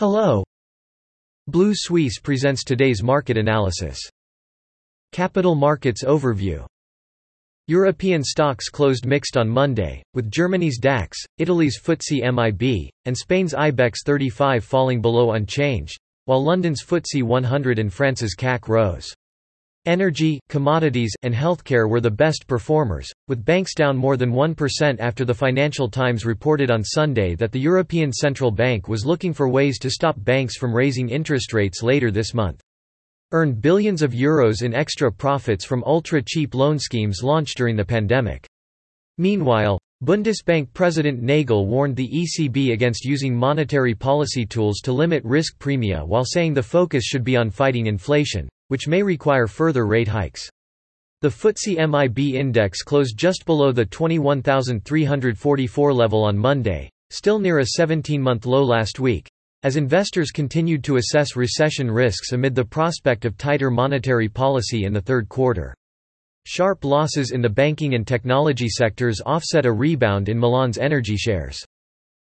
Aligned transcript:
Hello. 0.00 0.42
Blue 1.46 1.74
Suisse 1.74 2.18
presents 2.18 2.64
today's 2.64 3.02
market 3.02 3.36
analysis. 3.36 3.98
Capital 5.12 5.54
Markets 5.54 6.04
Overview 6.04 6.64
European 7.66 8.24
stocks 8.24 8.70
closed 8.70 9.04
mixed 9.04 9.36
on 9.36 9.46
Monday, 9.46 10.02
with 10.14 10.30
Germany's 10.30 10.78
DAX, 10.78 11.18
Italy's 11.36 11.78
FTSE 11.78 12.22
MIB, 12.32 12.88
and 13.04 13.14
Spain's 13.14 13.52
IBEX 13.52 13.96
35 14.06 14.64
falling 14.64 15.02
below 15.02 15.32
unchanged, 15.32 15.98
while 16.24 16.42
London's 16.42 16.82
FTSE 16.82 17.22
100 17.22 17.78
and 17.78 17.92
France's 17.92 18.34
CAC 18.34 18.68
rose. 18.68 19.12
Energy, 19.84 20.40
commodities, 20.48 21.12
and 21.24 21.34
healthcare 21.34 21.86
were 21.86 22.00
the 22.00 22.10
best 22.10 22.46
performers, 22.46 23.10
with 23.30 23.44
banks 23.44 23.74
down 23.74 23.96
more 23.96 24.16
than 24.16 24.32
1% 24.32 24.96
after 24.98 25.24
the 25.24 25.32
Financial 25.32 25.88
Times 25.88 26.26
reported 26.26 26.68
on 26.68 26.82
Sunday 26.82 27.36
that 27.36 27.52
the 27.52 27.60
European 27.60 28.12
Central 28.12 28.50
Bank 28.50 28.88
was 28.88 29.06
looking 29.06 29.32
for 29.32 29.48
ways 29.48 29.78
to 29.78 29.88
stop 29.88 30.16
banks 30.18 30.56
from 30.56 30.74
raising 30.74 31.08
interest 31.08 31.52
rates 31.52 31.80
later 31.80 32.10
this 32.10 32.34
month. 32.34 32.60
Earned 33.30 33.62
billions 33.62 34.02
of 34.02 34.10
euros 34.10 34.64
in 34.64 34.74
extra 34.74 35.12
profits 35.12 35.64
from 35.64 35.84
ultra-cheap 35.84 36.56
loan 36.56 36.76
schemes 36.76 37.22
launched 37.22 37.56
during 37.56 37.76
the 37.76 37.84
pandemic. 37.84 38.48
Meanwhile, 39.16 39.78
Bundesbank 40.04 40.72
President 40.74 41.22
Nagel 41.22 41.68
warned 41.68 41.94
the 41.94 42.08
ECB 42.08 42.72
against 42.72 43.04
using 43.04 43.36
monetary 43.36 43.94
policy 43.94 44.44
tools 44.44 44.80
to 44.80 44.92
limit 44.92 45.24
risk 45.24 45.56
premia 45.60 46.04
while 46.04 46.24
saying 46.24 46.52
the 46.52 46.62
focus 46.64 47.04
should 47.04 47.22
be 47.22 47.36
on 47.36 47.48
fighting 47.48 47.86
inflation 47.86 48.48
which 48.66 48.88
may 48.88 49.02
require 49.04 49.46
further 49.46 49.86
rate 49.86 50.08
hikes. 50.08 50.48
The 51.22 51.28
FTSE 51.28 51.76
MIB 51.76 52.34
index 52.34 52.80
closed 52.80 53.18
just 53.18 53.44
below 53.44 53.72
the 53.72 53.84
21,344 53.84 55.92
level 55.92 56.24
on 56.24 56.38
Monday, 56.38 56.88
still 57.10 57.38
near 57.38 57.58
a 57.58 57.66
17-month 57.78 58.46
low 58.46 58.64
last 58.64 59.00
week, 59.00 59.28
as 59.62 59.76
investors 59.76 60.30
continued 60.30 60.82
to 60.84 60.96
assess 60.96 61.36
recession 61.36 61.90
risks 61.90 62.32
amid 62.32 62.54
the 62.54 62.64
prospect 62.64 63.26
of 63.26 63.36
tighter 63.36 63.70
monetary 63.70 64.30
policy 64.30 64.84
in 64.84 64.94
the 64.94 65.00
third 65.02 65.28
quarter. 65.28 65.74
Sharp 66.46 66.86
losses 66.86 67.32
in 67.32 67.42
the 67.42 67.50
banking 67.50 67.96
and 67.96 68.06
technology 68.06 68.70
sectors 68.70 69.20
offset 69.26 69.66
a 69.66 69.72
rebound 69.72 70.30
in 70.30 70.40
Milan's 70.40 70.78
energy 70.78 71.18
shares. 71.18 71.62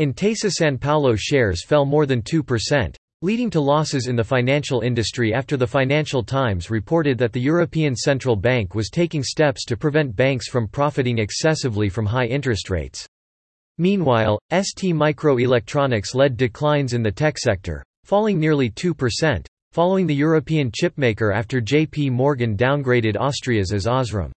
Intesa 0.00 0.50
Sanpaolo 0.50 1.16
shares 1.16 1.64
fell 1.64 1.84
more 1.84 2.04
than 2.04 2.20
2%, 2.20 2.96
leading 3.22 3.48
to 3.48 3.60
losses 3.60 4.08
in 4.08 4.16
the 4.16 4.24
financial 4.24 4.80
industry 4.80 5.32
after 5.32 5.56
the 5.56 5.66
Financial 5.66 6.24
Times 6.24 6.70
reported 6.70 7.16
that 7.18 7.32
the 7.32 7.40
European 7.40 7.94
Central 7.94 8.34
Bank 8.34 8.74
was 8.74 8.90
taking 8.90 9.22
steps 9.22 9.64
to 9.64 9.76
prevent 9.76 10.16
banks 10.16 10.48
from 10.48 10.66
profiting 10.66 11.18
excessively 11.18 11.88
from 11.88 12.04
high 12.04 12.26
interest 12.26 12.68
rates. 12.68 13.06
Meanwhile, 13.78 14.40
ST 14.50 14.94
Microelectronics 14.94 16.16
led 16.16 16.36
declines 16.36 16.94
in 16.94 17.02
the 17.02 17.12
tech 17.12 17.38
sector, 17.38 17.84
falling 18.04 18.40
nearly 18.40 18.68
2%, 18.68 19.46
following 19.70 20.06
the 20.08 20.14
European 20.14 20.72
chipmaker 20.72 21.32
after 21.32 21.60
JP 21.60 22.10
Morgan 22.10 22.56
downgraded 22.56 23.16
Austria's 23.16 23.72
ams 23.72 23.86
Osram. 23.86 24.32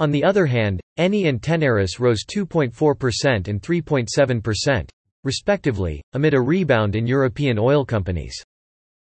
On 0.00 0.10
the 0.10 0.24
other 0.24 0.46
hand, 0.46 0.80
Eni 0.98 1.28
and 1.28 1.40
Tenaris 1.40 2.00
rose 2.00 2.24
2.4% 2.24 3.46
and 3.46 3.62
3.7% 3.62 4.88
respectively, 5.28 6.00
amid 6.14 6.32
a 6.32 6.40
rebound 6.40 6.96
in 6.96 7.06
European 7.06 7.58
oil 7.58 7.84
companies. 7.84 8.34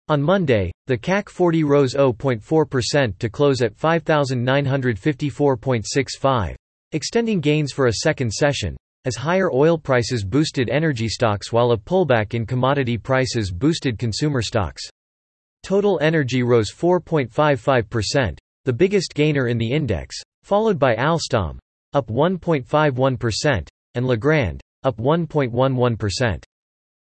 On 0.06 0.22
Monday, 0.22 0.70
the 0.86 0.96
CAC 0.96 1.28
40 1.28 1.64
rose 1.64 1.94
0.4% 1.94 3.18
to 3.18 3.28
close 3.28 3.60
at 3.60 3.76
5,954.65, 3.76 6.54
extending 6.92 7.40
gains 7.40 7.72
for 7.72 7.88
a 7.88 7.94
second 8.04 8.32
session, 8.32 8.76
as 9.04 9.16
higher 9.16 9.50
oil 9.52 9.76
prices 9.76 10.24
boosted 10.24 10.68
energy 10.68 11.08
stocks 11.08 11.52
while 11.52 11.72
a 11.72 11.76
pullback 11.76 12.34
in 12.34 12.46
commodity 12.46 12.96
prices 12.96 13.50
boosted 13.50 13.98
consumer 13.98 14.42
stocks. 14.42 14.88
Total 15.64 15.98
energy 16.00 16.44
rose 16.44 16.72
4.55%, 16.72 18.38
the 18.64 18.72
biggest 18.72 19.12
gainer 19.14 19.48
in 19.48 19.58
the 19.58 19.72
index, 19.72 20.14
followed 20.44 20.78
by 20.78 20.94
Alstom, 20.94 21.58
up 21.94 22.06
1.51%, 22.06 23.66
and 23.96 24.06
Legrand, 24.06 24.62
up 24.84 24.96
1.11%. 24.98 26.42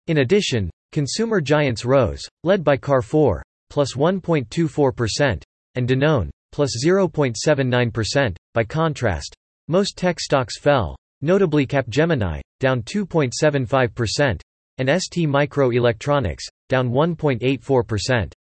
In 0.07 0.19
addition, 0.19 0.71
consumer 0.93 1.41
giants 1.41 1.85
rose, 1.85 2.23
led 2.43 2.62
by 2.62 2.77
Carrefour, 2.77 3.43
plus 3.71 3.95
1.24%, 3.95 5.43
and 5.75 5.89
Danone, 5.89 6.31
plus 6.53 6.71
0.79%. 6.84 8.37
By 8.53 8.65
contrast, 8.65 9.34
most 9.69 9.97
tech 9.97 10.21
stocks 10.21 10.59
fell, 10.59 10.95
notably 11.21 11.67
Capgemini, 11.67 12.41
down 12.61 12.83
2.75%, 12.83 14.41
and 14.79 15.03
ST 15.03 15.29
Microelectronics, 15.29 16.43
down 16.69 16.91
1.84%. 16.91 18.33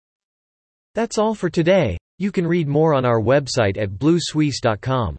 That's 0.94 1.16
all 1.16 1.34
for 1.34 1.48
today. 1.48 1.96
You 2.18 2.30
can 2.30 2.46
read 2.46 2.68
more 2.68 2.92
on 2.94 3.04
our 3.04 3.20
website 3.20 3.78
at 3.78 3.90
bluesuisse.com. 3.90 5.16